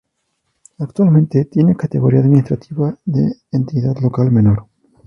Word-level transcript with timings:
Actualmente 0.79 1.45
tiene 1.45 1.75
categoría 1.77 2.21
administrativa 2.21 2.97
de 3.05 3.35
Entidad 3.51 3.99
Local 4.01 4.31
Menor. 4.31 4.65